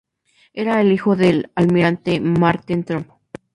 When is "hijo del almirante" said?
0.93-2.19